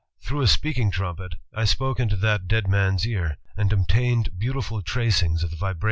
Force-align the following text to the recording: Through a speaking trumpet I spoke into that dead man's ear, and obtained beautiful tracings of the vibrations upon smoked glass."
Through 0.23 0.41
a 0.41 0.47
speaking 0.47 0.89
trumpet 0.89 1.35
I 1.53 1.65
spoke 1.65 1.99
into 1.99 2.15
that 2.15 2.47
dead 2.47 2.67
man's 2.67 3.05
ear, 3.05 3.37
and 3.55 3.71
obtained 3.71 4.31
beautiful 4.39 4.81
tracings 4.81 5.43
of 5.43 5.51
the 5.51 5.55
vibrations 5.55 5.59
upon 5.61 5.61
smoked 5.61 5.73
glass." 5.79 5.79